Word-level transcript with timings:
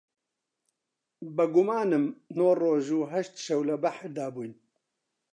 بە 1.35 1.45
گومانم 1.55 2.05
نۆ 2.37 2.49
ڕۆژ 2.59 2.85
و 2.99 3.01
هەشت 3.11 3.33
شەو 3.45 3.61
لە 3.69 3.75
بەحردا 3.83 4.27
بووین 4.33 4.53